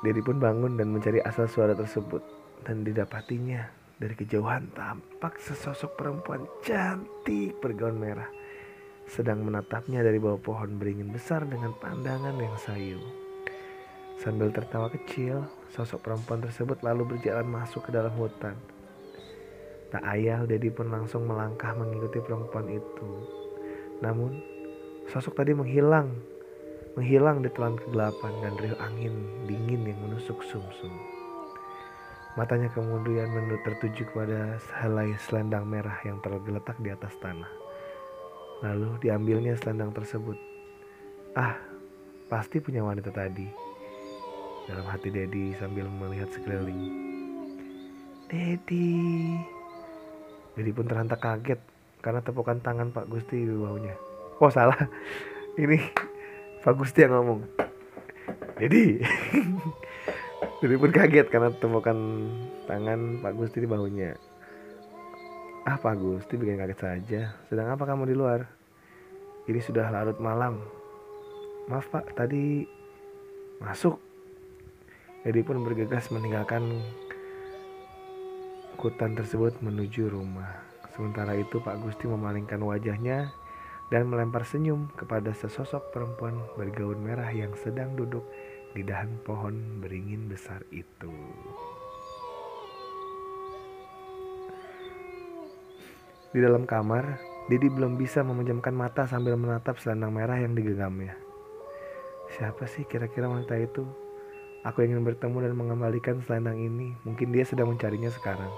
Dedi 0.00 0.20
pun 0.24 0.40
bangun 0.40 0.80
dan 0.80 0.88
mencari 0.88 1.20
asal 1.20 1.44
suara 1.44 1.76
tersebut 1.76 2.24
dan 2.64 2.88
didapatinya 2.88 3.68
dari 3.98 4.14
kejauhan 4.16 4.72
tampak 4.72 5.36
sesosok 5.42 5.98
perempuan 5.98 6.46
cantik 6.64 7.58
bergaun 7.58 7.98
merah 7.98 8.30
sedang 9.08 9.44
menatapnya 9.44 10.04
dari 10.04 10.16
bawah 10.16 10.38
pohon 10.38 10.76
beringin 10.76 11.12
besar 11.12 11.44
dengan 11.44 11.72
pandangan 11.76 12.36
yang 12.36 12.56
sayu. 12.60 13.27
Sambil 14.18 14.50
tertawa 14.50 14.90
kecil, 14.90 15.46
sosok 15.70 16.02
perempuan 16.02 16.42
tersebut 16.42 16.82
lalu 16.82 17.16
berjalan 17.16 17.46
masuk 17.46 17.86
ke 17.86 17.90
dalam 17.94 18.12
hutan. 18.18 18.58
Tak 19.88 20.04
ayal, 20.04 20.44
Dedi 20.44 20.68
pun 20.68 20.90
langsung 20.90 21.24
melangkah 21.24 21.72
mengikuti 21.72 22.20
perempuan 22.20 22.68
itu. 22.68 23.10
Namun, 24.04 24.58
Sosok 25.08 25.40
tadi 25.40 25.56
menghilang, 25.56 26.12
menghilang 26.92 27.40
di 27.40 27.48
telan 27.56 27.80
kegelapan 27.80 28.28
dan 28.44 28.52
riuh 28.60 28.76
angin 28.76 29.16
dingin 29.48 29.88
yang 29.88 29.96
menusuk 30.04 30.36
sumsum. 30.44 30.92
Matanya 32.36 32.68
kemudian 32.76 33.32
tertuju 33.64 34.04
kepada 34.04 34.60
sehelai 34.68 35.16
selendang 35.24 35.64
merah 35.64 35.96
yang 36.04 36.20
tergeletak 36.20 36.76
di 36.84 36.92
atas 36.92 37.16
tanah. 37.24 37.48
Lalu 38.60 39.00
diambilnya 39.00 39.56
selendang 39.56 39.96
tersebut. 39.96 40.36
Ah, 41.32 41.56
pasti 42.28 42.60
punya 42.60 42.84
wanita 42.84 43.08
tadi. 43.08 43.67
Dalam 44.68 44.84
hati 44.84 45.08
Dedi 45.08 45.56
sambil 45.56 45.88
melihat 45.88 46.28
sekeliling. 46.28 46.92
Dedi. 48.28 48.92
Dedi 50.52 50.70
pun 50.76 50.84
terhantak 50.84 51.24
kaget 51.24 51.56
karena 52.04 52.20
tepukan 52.20 52.60
tangan 52.60 52.92
Pak 52.92 53.08
Gusti 53.08 53.48
di 53.48 53.54
bawahnya. 53.56 53.96
Oh 54.44 54.52
salah. 54.52 54.76
Ini 55.56 55.80
Pak 56.60 56.76
Gusti 56.76 57.00
yang 57.00 57.16
ngomong. 57.16 57.48
Jadi 58.60 59.00
Jadi 60.60 60.74
pun 60.84 60.92
kaget 60.92 61.26
karena 61.32 61.48
temukan 61.56 61.96
tangan 62.68 63.24
Pak 63.24 63.34
Gusti 63.40 63.64
di 63.64 63.68
bahunya. 63.70 64.12
Ah 65.64 65.80
Pak 65.80 65.96
Gusti 65.96 66.36
bikin 66.36 66.60
kaget 66.60 66.78
saja. 66.78 67.22
Sedang 67.48 67.72
apa 67.72 67.88
kamu 67.88 68.04
di 68.04 68.14
luar? 68.14 68.44
Ini 69.48 69.64
sudah 69.64 69.88
larut 69.88 70.20
malam. 70.20 70.60
Maaf 71.72 71.88
Pak, 71.88 72.12
tadi 72.12 72.68
masuk. 73.64 74.07
Jadi 75.26 75.40
pun 75.42 75.66
bergegas 75.66 76.14
meninggalkan 76.14 76.62
hutan 78.78 79.18
tersebut 79.18 79.58
menuju 79.58 80.06
rumah. 80.06 80.62
Sementara 80.94 81.34
itu 81.34 81.58
Pak 81.58 81.82
Gusti 81.82 82.06
memalingkan 82.06 82.62
wajahnya 82.62 83.34
dan 83.90 84.06
melempar 84.06 84.46
senyum 84.46 84.86
kepada 84.94 85.34
sesosok 85.34 85.90
perempuan 85.90 86.38
bergaun 86.54 87.02
merah 87.02 87.28
yang 87.34 87.50
sedang 87.58 87.98
duduk 87.98 88.22
di 88.76 88.86
dahan 88.86 89.18
pohon 89.26 89.82
beringin 89.82 90.30
besar 90.30 90.62
itu. 90.70 91.10
Di 96.28 96.38
dalam 96.44 96.68
kamar, 96.68 97.18
Dedi 97.48 97.72
belum 97.72 97.96
bisa 97.96 98.20
memejamkan 98.20 98.76
mata 98.76 99.08
sambil 99.08 99.34
menatap 99.40 99.80
selendang 99.80 100.12
merah 100.12 100.36
yang 100.36 100.52
digenggamnya. 100.52 101.16
Siapa 102.36 102.68
sih 102.68 102.84
kira-kira 102.84 103.24
wanita 103.24 103.56
itu? 103.56 104.07
Aku 104.66 104.82
ingin 104.82 105.06
bertemu 105.06 105.46
dan 105.46 105.54
mengembalikan 105.54 106.18
selendang 106.26 106.58
ini. 106.58 106.96
Mungkin 107.06 107.30
dia 107.30 107.46
sedang 107.46 107.70
mencarinya 107.70 108.10
sekarang. 108.10 108.50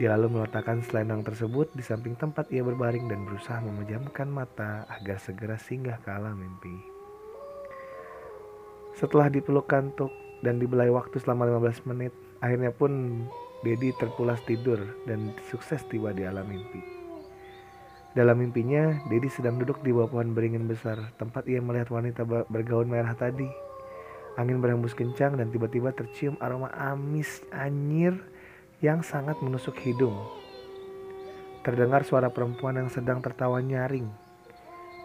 Dia 0.00 0.16
lalu 0.16 0.40
meletakkan 0.40 0.80
selendang 0.80 1.20
tersebut 1.20 1.68
di 1.76 1.84
samping 1.84 2.16
tempat 2.16 2.48
ia 2.48 2.64
berbaring 2.64 3.12
dan 3.12 3.28
berusaha 3.28 3.60
memejamkan 3.60 4.24
mata 4.24 4.88
agar 4.88 5.20
segera 5.20 5.60
singgah 5.60 6.00
ke 6.00 6.08
alam 6.08 6.40
mimpi. 6.40 6.72
Setelah 8.96 9.28
dipeluk 9.28 9.68
kantuk 9.68 10.08
dan 10.40 10.56
dibelai 10.56 10.88
waktu 10.88 11.20
selama 11.20 11.60
15 11.60 11.92
menit, 11.92 12.12
akhirnya 12.40 12.72
pun 12.72 13.24
Dedi 13.62 13.92
terpulas 14.00 14.40
tidur 14.48 14.80
dan 15.04 15.36
sukses 15.52 15.84
tiba 15.92 16.16
di 16.16 16.24
alam 16.24 16.48
mimpi. 16.48 16.80
Dalam 18.12 18.40
mimpinya, 18.40 18.96
Dedi 19.12 19.28
sedang 19.28 19.60
duduk 19.60 19.80
di 19.84 19.92
bawah 19.92 20.08
pohon 20.08 20.36
beringin 20.36 20.68
besar, 20.68 21.12
tempat 21.16 21.48
ia 21.48 21.60
melihat 21.60 21.92
wanita 21.92 22.24
bergaun 22.48 22.88
merah 22.88 23.12
tadi. 23.16 23.71
Angin 24.40 24.64
berhembus 24.64 24.96
kencang 24.96 25.36
dan 25.36 25.52
tiba-tiba 25.52 25.92
tercium 25.92 26.40
aroma 26.40 26.72
amis 26.72 27.44
anyir 27.52 28.16
yang 28.80 29.04
sangat 29.04 29.36
menusuk 29.44 29.76
hidung. 29.84 30.16
Terdengar 31.62 32.02
suara 32.02 32.32
perempuan 32.32 32.80
yang 32.80 32.88
sedang 32.88 33.20
tertawa 33.20 33.60
nyaring. 33.60 34.08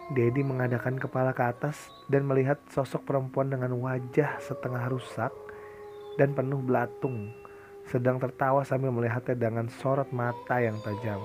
Dedi 0.08 0.40
mengadakan 0.40 0.96
kepala 0.96 1.36
ke 1.36 1.44
atas 1.44 1.92
dan 2.08 2.24
melihat 2.24 2.56
sosok 2.72 3.04
perempuan 3.04 3.52
dengan 3.52 3.76
wajah 3.76 4.40
setengah 4.40 4.88
rusak 4.88 5.30
dan 6.16 6.32
penuh 6.32 6.64
belatung, 6.64 7.28
sedang 7.86 8.16
tertawa 8.16 8.64
sambil 8.64 8.88
melihatnya 8.90 9.36
dengan 9.36 9.68
sorot 9.68 10.08
mata 10.10 10.58
yang 10.58 10.80
tajam. 10.80 11.20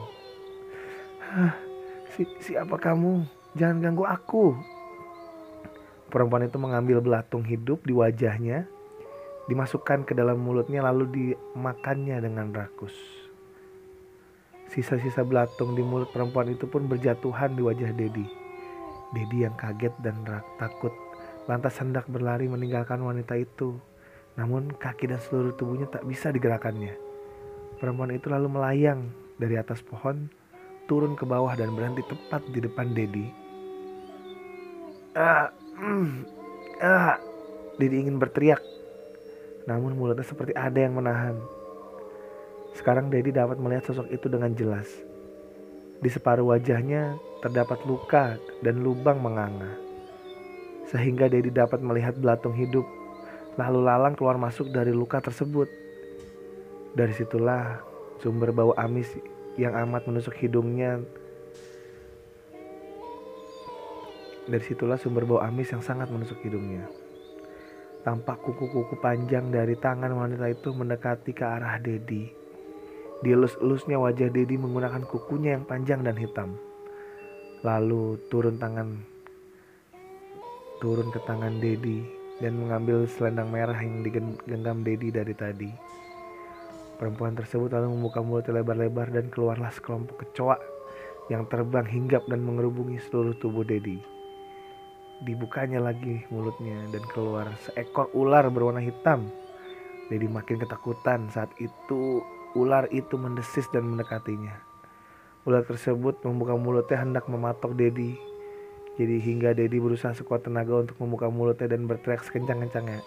Si, 2.13 2.27
siapa 2.43 2.77
kamu? 2.77 3.25
Jangan 3.57 3.81
ganggu 3.81 4.05
aku. 4.05 4.53
Perempuan 6.13 6.45
itu 6.45 6.61
mengambil 6.61 7.01
belatung 7.01 7.41
hidup 7.41 7.81
di 7.89 7.89
wajahnya 7.89 8.69
dimasukkan 9.49 10.05
ke 10.05 10.13
dalam 10.13 10.37
mulutnya 10.37 10.85
lalu 10.85 11.09
dimakannya 11.09 12.21
dengan 12.21 12.53
rakus. 12.53 12.93
Sisa-sisa 14.69 15.25
belatung 15.25 15.73
di 15.73 15.81
mulut 15.81 16.13
perempuan 16.13 16.53
itu 16.53 16.69
pun 16.69 16.85
berjatuhan 16.85 17.57
di 17.57 17.65
wajah 17.65 17.89
Dedi. 17.97 18.29
Dedi 19.13 19.41
yang 19.41 19.57
kaget 19.57 19.93
dan 20.05 20.21
takut 20.61 20.93
lantas 21.49 21.81
hendak 21.81 22.05
berlari 22.05 22.45
meninggalkan 22.45 23.01
wanita 23.01 23.33
itu. 23.33 23.81
Namun 24.37 24.69
kaki 24.73 25.09
dan 25.09 25.17
seluruh 25.17 25.53
tubuhnya 25.57 25.89
tak 25.89 26.05
bisa 26.05 26.29
digerakkannya. 26.29 26.93
Perempuan 27.81 28.13
itu 28.13 28.29
lalu 28.29 28.53
melayang 28.53 29.09
dari 29.37 29.57
atas 29.57 29.81
pohon, 29.81 30.29
turun 30.85 31.17
ke 31.17 31.25
bawah 31.25 31.53
dan 31.57 31.73
berhenti 31.73 32.05
tepat 32.05 32.41
di 32.49 32.61
depan 32.61 32.93
Dedi. 32.97 33.25
Ah, 35.13 35.53
mm, 35.77 36.09
ah, 36.81 37.17
Dedi 37.77 38.05
ingin 38.05 38.21
berteriak, 38.21 38.61
namun 39.65 39.97
mulutnya 39.97 40.25
seperti 40.25 40.53
ada 40.53 40.77
yang 40.77 40.97
menahan. 40.97 41.37
Sekarang 42.73 43.09
Dedi 43.09 43.29
dapat 43.29 43.61
melihat 43.61 43.89
sosok 43.89 44.09
itu 44.09 44.29
dengan 44.29 44.53
jelas. 44.57 44.89
Di 46.01 46.09
separuh 46.09 46.51
wajahnya 46.51 47.15
terdapat 47.41 47.85
luka 47.85 48.35
dan 48.65 48.81
lubang 48.81 49.19
menganga. 49.19 49.79
sehingga 50.83 51.25
Dedi 51.25 51.49
dapat 51.49 51.81
melihat 51.81 52.13
belatung 52.13 52.53
hidup 52.53 52.85
lalu 53.57 53.85
lalang 53.85 54.17
keluar 54.17 54.37
masuk 54.37 54.69
dari 54.73 54.93
luka 54.93 55.21
tersebut. 55.21 55.69
Dari 56.93 57.13
situlah 57.13 57.81
sumber 58.21 58.53
bau 58.53 58.73
amis 58.77 59.09
yang 59.57 59.73
amat 59.87 60.05
menusuk 60.05 60.33
hidungnya. 60.37 61.01
Dari 64.43 64.59
situlah 64.59 64.99
sumber 64.99 65.23
bau 65.23 65.39
amis 65.39 65.71
yang 65.71 65.79
sangat 65.79 66.11
menusuk 66.11 66.43
hidungnya. 66.43 66.83
Tampak 68.03 68.43
kuku-kuku 68.43 68.99
panjang 68.99 69.47
dari 69.47 69.79
tangan 69.79 70.11
wanita 70.11 70.51
itu 70.51 70.75
mendekati 70.75 71.31
ke 71.31 71.47
arah 71.47 71.79
Dedi. 71.79 72.27
Dielus-elusnya 73.23 73.95
wajah 73.95 74.27
Dedi 74.27 74.59
menggunakan 74.59 75.07
kukunya 75.07 75.55
yang 75.55 75.63
panjang 75.63 76.03
dan 76.03 76.19
hitam. 76.19 76.59
Lalu 77.63 78.19
turun 78.27 78.59
tangan 78.59 78.99
turun 80.83 81.07
ke 81.15 81.23
tangan 81.23 81.63
Dedi 81.63 82.03
dan 82.43 82.59
mengambil 82.59 83.07
selendang 83.07 83.47
merah 83.47 83.79
yang 83.79 84.03
digenggam 84.03 84.83
Dedi 84.83 85.07
dari 85.15 85.31
tadi. 85.31 85.71
Perempuan 86.99 87.39
tersebut 87.39 87.71
lalu 87.71 87.95
membuka 87.95 88.19
mulut 88.19 88.51
lebar-lebar 88.51 89.07
dan 89.15 89.31
keluarlah 89.31 89.71
sekelompok 89.71 90.27
kecoa 90.27 90.59
yang 91.31 91.47
terbang 91.47 91.87
hinggap 91.87 92.27
dan 92.27 92.43
mengerubungi 92.43 92.99
seluruh 93.07 93.39
tubuh 93.39 93.63
Dedi. 93.63 94.11
Dibukanya 95.21 95.77
lagi 95.77 96.25
mulutnya 96.33 96.89
dan 96.89 97.03
keluar 97.13 97.53
seekor 97.61 98.09
ular 98.17 98.49
berwarna 98.49 98.81
hitam. 98.81 99.29
Dedi 100.09 100.25
makin 100.25 100.57
ketakutan 100.57 101.29
saat 101.29 101.53
itu 101.61 102.25
ular 102.57 102.89
itu 102.89 103.13
mendesis 103.15 103.69
dan 103.69 103.85
mendekatinya. 103.85 104.57
Ular 105.45 105.61
tersebut 105.67 106.23
membuka 106.25 106.57
mulutnya 106.57 106.97
hendak 107.03 107.29
mematok 107.29 107.77
Dedi. 107.77 108.17
Jadi 108.97 109.21
hingga 109.21 109.53
Dedi 109.53 109.77
berusaha 109.77 110.15
sekuat 110.17 110.49
tenaga 110.49 110.81
untuk 110.81 110.97
membuka 111.01 111.29
mulutnya 111.29 111.69
dan 111.69 111.85
berteriak 111.85 112.25
sekencang-kencangnya. 112.25 113.01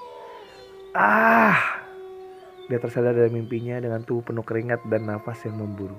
Ah! 0.94 1.82
Dia 2.66 2.82
tersadar 2.82 3.14
dari 3.14 3.30
mimpinya 3.30 3.78
dengan 3.78 4.02
tubuh 4.02 4.26
penuh 4.26 4.42
keringat 4.42 4.82
dan 4.90 5.06
nafas 5.06 5.46
yang 5.46 5.54
memburu. 5.62 5.94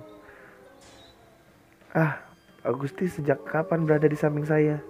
Ah, 1.96 2.20
Agusti 2.68 3.08
sejak 3.08 3.48
kapan 3.48 3.88
berada 3.88 4.12
di 4.12 4.20
samping 4.20 4.44
saya? 4.44 4.84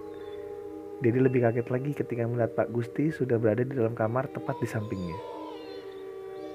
Dedi 0.98 1.22
lebih 1.22 1.46
kaget 1.46 1.70
lagi 1.70 1.90
ketika 1.94 2.26
melihat 2.26 2.58
Pak 2.58 2.74
Gusti 2.74 3.14
sudah 3.14 3.38
berada 3.38 3.62
di 3.62 3.70
dalam 3.70 3.94
kamar 3.94 4.34
tepat 4.34 4.58
di 4.58 4.66
sampingnya. 4.66 5.14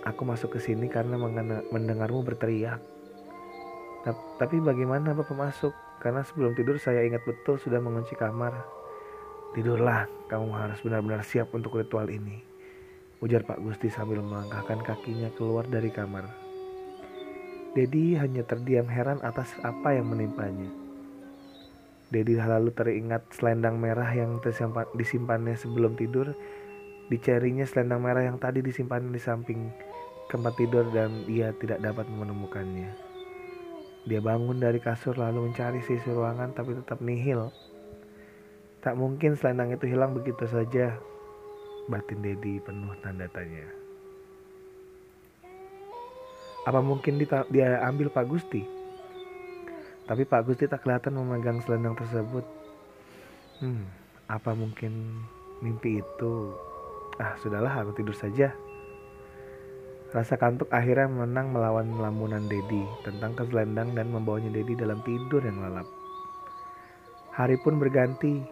Aku 0.04 0.28
masuk 0.28 0.56
ke 0.56 0.60
sini 0.60 0.92
karena 0.92 1.16
mendengarmu 1.72 2.28
berteriak. 2.28 2.84
Tapi 4.36 4.60
bagaimana 4.60 5.16
Bapak 5.16 5.32
masuk? 5.32 5.72
Karena 6.04 6.28
sebelum 6.28 6.52
tidur 6.60 6.76
saya 6.76 7.08
ingat 7.08 7.24
betul 7.24 7.56
sudah 7.56 7.80
mengunci 7.80 8.20
kamar. 8.20 8.52
Tidurlah, 9.56 10.12
kamu 10.28 10.52
harus 10.52 10.84
benar-benar 10.84 11.24
siap 11.24 11.56
untuk 11.56 11.80
ritual 11.80 12.12
ini. 12.12 12.44
Ujar 13.24 13.48
Pak 13.48 13.64
Gusti 13.64 13.88
sambil 13.88 14.20
melangkahkan 14.20 14.84
kakinya 14.84 15.32
keluar 15.40 15.64
dari 15.72 15.88
kamar. 15.88 16.28
Dedi 17.72 18.20
hanya 18.20 18.44
terdiam 18.44 18.92
heran 18.92 19.24
atas 19.24 19.56
apa 19.64 19.96
yang 19.96 20.12
menimpanya. 20.12 20.83
Dedi 22.14 22.38
lalu 22.38 22.70
teringat 22.70 23.34
selendang 23.34 23.82
merah 23.82 24.06
yang 24.14 24.38
tersimpan, 24.38 24.86
disimpannya 24.94 25.58
sebelum 25.58 25.98
tidur. 25.98 26.38
Dicarinya 27.10 27.66
selendang 27.66 28.06
merah 28.06 28.22
yang 28.22 28.38
tadi 28.38 28.62
disimpan 28.62 29.10
di 29.10 29.18
samping 29.18 29.74
tempat 30.30 30.54
tidur 30.54 30.86
dan 30.94 31.26
ia 31.26 31.50
tidak 31.58 31.82
dapat 31.82 32.06
menemukannya. 32.06 32.94
Dia 34.06 34.22
bangun 34.22 34.62
dari 34.62 34.78
kasur 34.78 35.18
lalu 35.18 35.50
mencari 35.50 35.82
sisi 35.82 36.06
ruangan 36.14 36.54
tapi 36.54 36.78
tetap 36.78 37.02
nihil. 37.02 37.50
Tak 38.86 38.94
mungkin 38.94 39.34
selendang 39.34 39.74
itu 39.74 39.90
hilang 39.90 40.14
begitu 40.14 40.46
saja. 40.46 40.94
Batin 41.90 42.22
Dedi 42.22 42.62
penuh 42.62 42.94
tanda 43.02 43.26
tanya. 43.34 43.66
Apa 46.64 46.80
mungkin 46.80 47.18
dia 47.20 47.82
ambil 47.84 48.08
Pak 48.08 48.30
Gusti? 48.30 48.83
Tapi 50.04 50.28
Pak 50.28 50.44
Gusti 50.44 50.68
tak 50.68 50.84
kelihatan 50.84 51.16
memegang 51.16 51.64
selendang 51.64 51.96
tersebut. 51.96 52.44
Hmm, 53.64 53.88
apa 54.28 54.52
mungkin 54.52 55.24
mimpi 55.64 56.04
itu? 56.04 56.52
Ah, 57.16 57.40
sudahlah, 57.40 57.72
aku 57.84 57.96
tidur 57.96 58.16
saja. 58.16 58.52
Rasa 60.14 60.38
kantuk 60.38 60.70
akhirnya 60.70 61.10
menang 61.10 61.56
melawan 61.56 61.98
lamunan 61.98 62.46
Dedi 62.46 62.86
tentang 63.02 63.34
keselendang 63.34 63.98
dan 63.98 64.14
membawanya 64.14 64.54
Dedi 64.54 64.78
dalam 64.78 65.02
tidur 65.02 65.42
yang 65.42 65.64
lelap. 65.64 65.88
Hari 67.34 67.58
pun 67.64 67.82
berganti. 67.82 68.44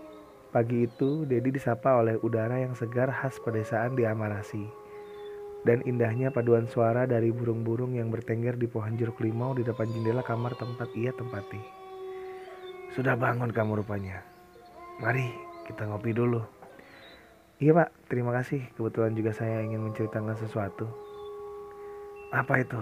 Pagi 0.51 0.83
itu, 0.83 1.23
Dedi 1.23 1.47
disapa 1.47 1.95
oleh 1.95 2.19
udara 2.19 2.59
yang 2.59 2.75
segar 2.75 3.07
khas 3.07 3.39
pedesaan 3.39 3.95
di 3.95 4.03
Amarasi 4.03 4.80
dan 5.61 5.85
indahnya 5.85 6.33
paduan 6.33 6.65
suara 6.65 7.05
dari 7.05 7.29
burung-burung 7.29 7.93
yang 7.93 8.09
bertengger 8.09 8.57
di 8.57 8.65
pohon 8.65 8.97
jeruk 8.97 9.21
limau 9.21 9.53
di 9.53 9.61
depan 9.61 9.85
jendela 9.85 10.25
kamar 10.25 10.57
tempat 10.57 10.89
ia 10.97 11.13
tempati. 11.13 11.61
Sudah 12.97 13.13
bangun 13.13 13.53
kamu 13.53 13.85
rupanya. 13.85 14.25
Mari 14.97 15.29
kita 15.69 15.85
ngopi 15.85 16.11
dulu. 16.11 16.41
Iya 17.61 17.77
pak, 17.77 17.89
terima 18.09 18.33
kasih. 18.33 18.65
Kebetulan 18.73 19.13
juga 19.13 19.31
saya 19.37 19.61
ingin 19.61 19.85
menceritakan 19.85 20.33
sesuatu. 20.33 20.89
Apa 22.33 22.65
itu? 22.65 22.81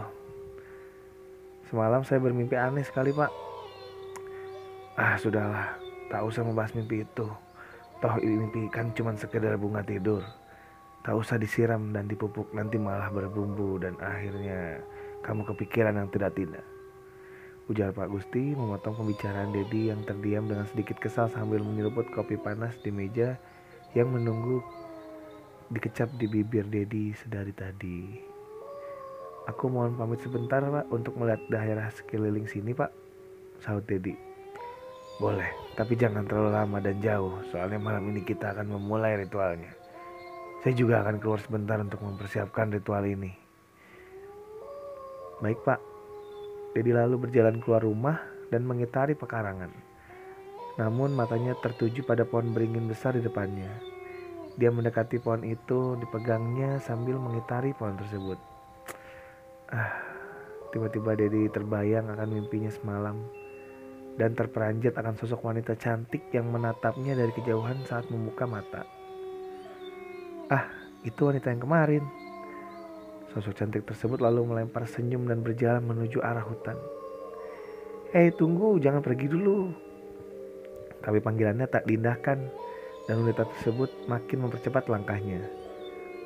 Semalam 1.67 2.01
saya 2.07 2.23
bermimpi 2.23 2.55
aneh 2.55 2.87
sekali 2.87 3.11
pak. 3.11 3.29
Ah 4.95 5.19
sudahlah, 5.19 5.75
tak 6.07 6.23
usah 6.23 6.47
membahas 6.47 6.71
mimpi 6.73 7.03
itu. 7.03 7.27
Toh 7.99 8.15
mimpi 8.23 8.71
kan 8.71 8.95
cuma 8.95 9.11
sekedar 9.19 9.59
bunga 9.59 9.83
tidur. 9.83 10.23
Tak 10.99 11.15
usah 11.15 11.39
disiram 11.39 11.95
dan 11.95 12.11
dipupuk 12.11 12.51
nanti 12.51 12.75
malah 12.75 13.07
berbumbu 13.07 13.79
dan 13.79 13.95
akhirnya 14.03 14.83
kamu 15.23 15.47
kepikiran 15.47 15.95
yang 15.95 16.11
tidak-tidak. 16.11 16.63
Ujar 17.69 17.93
Pak 17.93 18.09
Gusti 18.09 18.57
memotong 18.57 18.97
pembicaraan 18.97 19.53
Dedi 19.53 19.93
yang 19.93 20.01
terdiam 20.01 20.49
dengan 20.49 20.65
sedikit 20.65 20.97
kesal 20.97 21.29
sambil 21.29 21.61
menyeruput 21.61 22.09
kopi 22.09 22.33
panas 22.33 22.73
di 22.81 22.89
meja 22.89 23.37
yang 23.93 24.09
menunggu 24.09 24.59
dikecap 25.69 26.09
di 26.17 26.25
bibir 26.25 26.65
Dedi 26.65 27.13
sedari 27.13 27.53
tadi. 27.53 27.99
Aku 29.47 29.69
mohon 29.69 29.97
pamit 29.97 30.21
sebentar 30.21 30.61
pak 30.61 30.89
untuk 30.93 31.17
melihat 31.17 31.41
daerah 31.49 31.89
sekeliling 31.93 32.49
sini 32.49 32.73
pak, 32.73 32.89
sahut 33.61 33.85
Dedi. 33.85 34.13
Boleh, 35.21 35.49
tapi 35.73 35.93
jangan 35.93 36.25
terlalu 36.25 36.53
lama 36.53 36.77
dan 36.81 36.97
jauh, 37.01 37.37
soalnya 37.53 37.77
malam 37.81 38.09
ini 38.09 38.25
kita 38.25 38.53
akan 38.53 38.77
memulai 38.77 39.17
ritualnya. 39.19 39.78
Saya 40.59 40.75
juga 40.75 40.99
akan 40.99 41.23
keluar 41.23 41.39
sebentar 41.39 41.79
untuk 41.79 42.03
mempersiapkan 42.03 42.67
ritual 42.75 43.07
ini. 43.07 43.31
Baik 45.39 45.63
pak. 45.63 45.79
Dedi 46.75 46.91
lalu 46.91 47.15
berjalan 47.15 47.63
keluar 47.63 47.79
rumah 47.87 48.19
dan 48.51 48.67
mengitari 48.67 49.15
pekarangan. 49.15 49.71
Namun 50.75 51.15
matanya 51.15 51.55
tertuju 51.63 52.03
pada 52.03 52.27
pohon 52.27 52.51
beringin 52.51 52.91
besar 52.91 53.15
di 53.15 53.23
depannya. 53.23 53.71
Dia 54.59 54.67
mendekati 54.67 55.23
pohon 55.23 55.47
itu, 55.47 55.95
dipegangnya 55.95 56.83
sambil 56.83 57.15
mengitari 57.15 57.71
pohon 57.71 57.95
tersebut. 57.95 58.39
Ah, 59.71 59.95
tiba-tiba 60.75 61.15
Dedi 61.15 61.47
terbayang 61.47 62.11
akan 62.11 62.35
mimpinya 62.35 62.67
semalam 62.67 63.15
dan 64.19 64.35
terperanjat 64.35 64.91
akan 64.99 65.15
sosok 65.15 65.39
wanita 65.39 65.79
cantik 65.79 66.27
yang 66.35 66.51
menatapnya 66.51 67.15
dari 67.15 67.31
kejauhan 67.31 67.79
saat 67.87 68.11
membuka 68.11 68.43
mata. 68.43 68.98
Ah, 70.49 70.65
itu 71.05 71.29
wanita 71.29 71.53
yang 71.53 71.61
kemarin. 71.61 72.03
Sosok 73.29 73.53
cantik 73.53 73.85
tersebut 73.85 74.17
lalu 74.17 74.41
melempar 74.49 74.89
senyum 74.89 75.29
dan 75.29 75.45
berjalan 75.45 75.85
menuju 75.85 76.25
arah 76.25 76.41
hutan. 76.41 76.73
Eh, 78.17 78.33
tunggu, 78.33 78.81
jangan 78.81 79.05
pergi 79.05 79.29
dulu. 79.29 79.69
Tapi 81.05 81.21
panggilannya 81.21 81.69
tak 81.69 81.85
diindahkan 81.85 82.39
dan 83.05 83.15
wanita 83.21 83.45
tersebut 83.45 84.09
makin 84.09 84.49
mempercepat 84.49 84.89
langkahnya. 84.89 85.45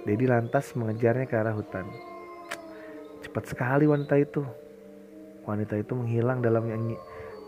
Dedi 0.08 0.24
lantas 0.24 0.72
mengejarnya 0.80 1.28
ke 1.28 1.36
arah 1.36 1.52
hutan. 1.52 1.84
Cepat 3.28 3.44
sekali 3.52 3.84
wanita 3.84 4.16
itu. 4.16 4.48
Wanita 5.44 5.76
itu 5.76 5.92
menghilang 6.00 6.40
dalam 6.40 6.64
nyanyi 6.64 6.96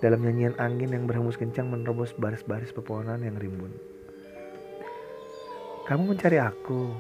dalam 0.04 0.20
nyanyian 0.20 0.60
angin 0.60 0.92
yang 0.92 1.08
berhembus 1.08 1.40
kencang 1.40 1.72
menerobos 1.72 2.12
baris-baris 2.20 2.76
pepohonan 2.76 3.24
yang 3.24 3.40
rimbun. 3.40 3.95
Kamu 5.86 6.02
mencari 6.10 6.42
aku, 6.42 6.98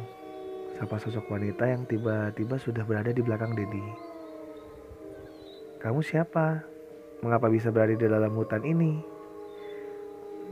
sapa 0.77 1.01
sosok 1.01 1.33
wanita 1.33 1.65
yang 1.65 1.89
tiba-tiba 1.89 2.53
sudah 2.61 2.85
berada 2.85 3.09
di 3.09 3.17
belakang 3.17 3.57
Dedi. 3.57 3.81
Kamu 5.81 6.05
siapa? 6.05 6.61
Mengapa 7.25 7.49
bisa 7.49 7.73
berada 7.73 7.97
di 7.97 8.05
dalam 8.05 8.29
hutan 8.37 8.61
ini? 8.61 9.01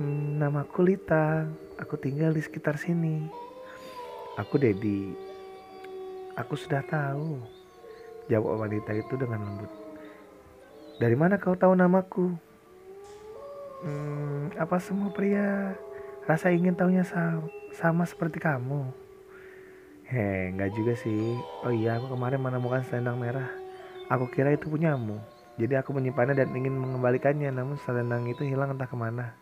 Hmm, 0.01 0.41
namaku 0.41 0.81
Lita, 0.81 1.45
aku 1.77 1.93
tinggal 2.01 2.33
di 2.33 2.41
sekitar 2.41 2.73
sini. 2.81 3.29
Aku 4.41 4.57
Dedi. 4.57 5.13
Aku 6.33 6.57
sudah 6.57 6.81
tahu. 6.89 7.37
Jawab 8.33 8.65
wanita 8.65 8.97
itu 8.97 9.13
dengan 9.13 9.45
lembut. 9.45 9.69
Dari 10.97 11.13
mana 11.13 11.37
kau 11.37 11.53
tahu 11.53 11.77
namaku? 11.77 12.33
Hmm, 13.85 14.49
apa 14.57 14.81
semua 14.81 15.13
pria 15.13 15.77
Rasa 16.23 16.55
ingin 16.55 16.71
tahunya 16.71 17.03
sama, 17.03 17.51
sama 17.75 18.03
seperti 18.07 18.39
kamu. 18.39 18.87
Heh, 20.07 20.55
nggak 20.55 20.71
juga 20.71 20.93
sih. 20.95 21.35
Oh 21.67 21.73
iya, 21.73 21.99
aku 21.99 22.15
kemarin 22.15 22.39
menemukan 22.39 22.83
selendang 22.87 23.19
merah. 23.19 23.51
Aku 24.07 24.31
kira 24.31 24.55
itu 24.55 24.71
punyamu. 24.71 25.19
Jadi 25.59 25.75
aku 25.75 25.91
menyimpannya 25.91 26.33
dan 26.39 26.49
ingin 26.55 26.79
mengembalikannya, 26.79 27.51
namun 27.51 27.75
selendang 27.83 28.25
itu 28.31 28.47
hilang 28.47 28.71
entah 28.71 28.87
ke 28.87 28.95
mana. 28.95 29.35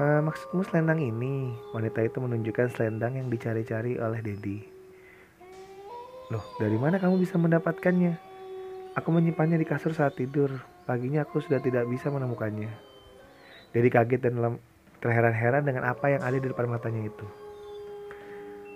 Uh, 0.00 0.20
maksudmu 0.24 0.64
selendang 0.64 1.00
ini? 1.00 1.52
Wanita 1.72 2.00
itu 2.04 2.20
menunjukkan 2.20 2.72
selendang 2.72 3.16
yang 3.20 3.28
dicari-cari 3.28 4.00
oleh 4.00 4.20
Dedi. 4.24 4.64
Loh, 6.30 6.44
dari 6.56 6.78
mana 6.78 6.96
kamu 6.96 7.20
bisa 7.20 7.40
mendapatkannya? 7.40 8.14
Aku 8.94 9.08
menyimpannya 9.10 9.58
di 9.58 9.66
kasur 9.66 9.92
saat 9.96 10.14
tidur. 10.20 10.52
Paginya 10.84 11.26
aku 11.26 11.42
sudah 11.42 11.58
tidak 11.58 11.84
bisa 11.90 12.08
menemukannya. 12.08 12.70
Dedi 13.70 13.90
kaget 13.90 14.30
dan 14.30 14.58
terheran-heran 15.00 15.64
dengan 15.64 15.88
apa 15.88 16.12
yang 16.12 16.22
ada 16.22 16.36
di 16.36 16.46
depan 16.48 16.68
matanya 16.68 17.08
itu. 17.08 17.26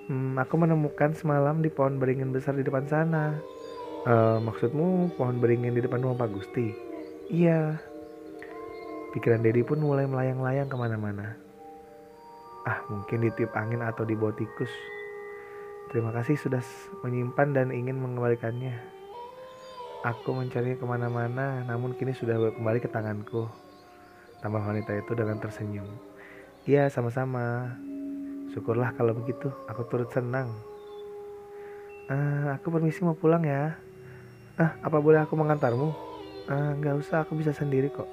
Hmm, 0.04 0.36
aku 0.36 0.60
menemukan 0.60 1.16
semalam 1.16 1.64
di 1.64 1.72
pohon 1.72 1.96
beringin 1.96 2.28
besar 2.28 2.52
di 2.52 2.64
depan 2.64 2.84
sana. 2.84 3.40
Uh, 4.04 4.36
maksudmu 4.44 5.16
pohon 5.16 5.40
beringin 5.40 5.72
di 5.72 5.80
depan 5.80 6.04
rumah 6.04 6.24
Pak 6.24 6.30
Gusti? 6.36 6.76
Iya. 7.32 7.80
Pikiran 9.16 9.40
Dedi 9.40 9.64
pun 9.64 9.80
mulai 9.80 10.04
melayang-layang 10.04 10.68
ke 10.68 10.76
mana-mana. 10.76 11.40
Ah, 12.68 12.84
mungkin 12.92 13.24
ditiup 13.24 13.52
angin 13.56 13.80
atau 13.80 14.04
dibawa 14.04 14.32
tikus. 14.36 14.72
Terima 15.88 16.12
kasih 16.12 16.36
sudah 16.36 16.60
menyimpan 17.04 17.48
dan 17.56 17.68
ingin 17.72 17.96
mengembalikannya. 17.96 18.76
Aku 20.04 20.36
mencarinya 20.36 20.76
ke 20.76 20.84
mana-mana, 20.84 21.64
namun 21.64 21.96
kini 21.96 22.12
sudah 22.12 22.36
kembali 22.56 22.84
ke 22.84 22.92
tanganku. 22.92 23.48
Tambah 24.44 24.60
wanita 24.60 25.00
itu 25.00 25.16
dengan 25.16 25.40
tersenyum. 25.40 25.88
Iya, 26.64 26.88
sama-sama. 26.88 27.76
Syukurlah 28.56 28.96
kalau 28.96 29.12
begitu, 29.12 29.52
aku 29.68 29.84
turut 29.84 30.08
senang. 30.08 30.48
Uh, 32.08 32.56
aku 32.56 32.72
permisi 32.72 33.04
mau 33.04 33.12
pulang 33.12 33.44
ya. 33.44 33.76
Ah, 34.56 34.72
apa 34.80 34.96
boleh 34.96 35.20
aku 35.20 35.36
mengantarmu? 35.36 35.92
Ah, 36.48 36.72
nggak 36.80 37.04
usah, 37.04 37.28
aku 37.28 37.36
bisa 37.36 37.52
sendiri 37.52 37.92
kok. 37.92 38.08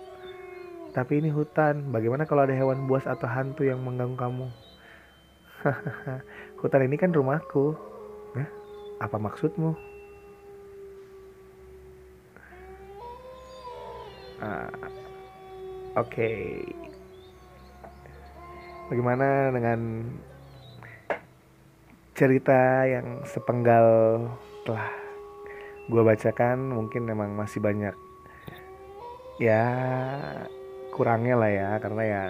Tapi 0.92 1.24
ini 1.24 1.32
hutan, 1.32 1.96
bagaimana 1.96 2.28
kalau 2.28 2.44
ada 2.44 2.52
hewan 2.52 2.92
buas 2.92 3.08
atau 3.08 3.24
hantu 3.24 3.64
yang 3.64 3.80
mengganggu 3.80 4.20
kamu? 4.20 4.48
hutan 6.60 6.84
ini 6.92 7.00
kan 7.00 7.16
rumahku. 7.16 7.72
Nah, 8.36 8.52
apa 9.00 9.16
maksudmu? 9.16 9.72
Ah, 14.44 14.68
Oke. 15.96 16.20
Okay. 16.20 16.91
Bagaimana 18.92 19.56
dengan 19.56 20.04
cerita 22.12 22.84
yang 22.84 23.24
sepenggal 23.24 23.88
telah 24.68 24.92
gue 25.88 26.04
bacakan? 26.04 26.76
Mungkin 26.76 27.08
memang 27.08 27.32
masih 27.32 27.64
banyak. 27.64 27.96
Ya 29.40 29.64
kurangnya 30.92 31.40
lah 31.40 31.48
ya 31.48 31.70
karena 31.80 32.04
ya 32.04 32.24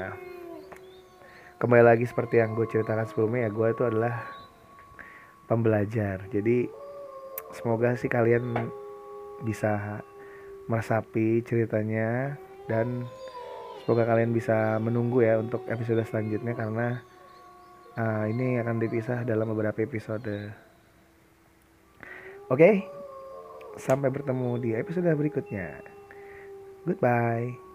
kembali 1.57 1.81
lagi 1.81 2.05
seperti 2.05 2.37
yang 2.37 2.53
gue 2.53 2.69
ceritakan 2.69 3.09
sebelumnya 3.09 3.49
ya 3.49 3.49
gue 3.49 3.67
itu 3.73 3.81
adalah 3.81 4.21
pembelajar. 5.49 6.29
Jadi 6.29 6.69
semoga 7.57 7.97
sih 7.97 8.05
kalian 8.05 8.69
bisa 9.41 10.05
meresapi 10.69 11.41
ceritanya 11.41 12.37
dan 12.69 13.09
semoga 13.91 14.07
kalian 14.07 14.31
bisa 14.31 14.79
menunggu 14.79 15.19
ya 15.19 15.35
untuk 15.35 15.67
episode 15.67 15.99
selanjutnya 16.07 16.55
karena 16.55 17.03
uh, 17.99 18.23
ini 18.23 18.55
akan 18.63 18.79
dipisah 18.79 19.27
dalam 19.27 19.51
beberapa 19.51 19.83
episode 19.83 20.47
oke 22.47 22.55
okay? 22.55 22.87
Sampai 23.75 24.07
bertemu 24.11 24.59
di 24.63 24.69
episode 24.75 25.11
berikutnya. 25.11 25.79
Goodbye. 26.87 27.70